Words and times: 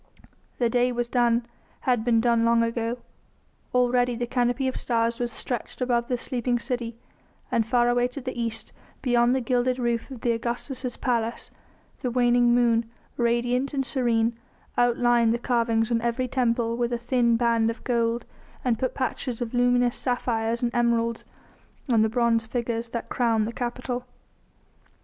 The 0.57 0.67
day 0.67 0.91
was 0.91 1.07
done, 1.07 1.45
had 1.81 2.03
been 2.03 2.21
done 2.21 2.43
long 2.43 2.63
ago; 2.63 2.97
already 3.71 4.15
the 4.15 4.25
canopy 4.25 4.67
of 4.67 4.73
the 4.73 4.79
stars 4.79 5.19
was 5.19 5.31
stretched 5.31 5.79
over 5.79 6.01
the 6.01 6.17
sleeping 6.17 6.57
city, 6.57 6.97
and 7.51 7.67
far 7.67 7.87
away 7.87 8.07
to 8.07 8.19
the 8.21 8.31
east, 8.35 8.73
beyond 9.03 9.35
the 9.35 9.41
gilded 9.41 9.77
roof 9.77 10.09
of 10.09 10.25
Augustus' 10.25 10.97
palace, 10.97 11.51
the 11.99 12.09
waning 12.09 12.55
moon, 12.55 12.89
radiant 13.15 13.75
and 13.75 13.85
serene, 13.85 14.35
outlined 14.75 15.35
the 15.35 15.37
carvings 15.37 15.91
on 15.91 16.01
every 16.01 16.27
temple 16.27 16.75
with 16.75 16.91
a 16.91 16.97
thin 16.97 17.37
band 17.37 17.69
of 17.69 17.83
gold 17.83 18.25
and 18.65 18.79
put 18.79 18.95
patches 18.95 19.39
of 19.39 19.53
luminous 19.53 19.95
sapphires 19.95 20.63
and 20.63 20.73
emeralds 20.73 21.25
on 21.93 22.01
the 22.01 22.09
bronze 22.09 22.47
figures 22.47 22.89
that 22.89 23.07
crowned 23.09 23.45
the 23.45 23.53
Capitol. 23.53 24.07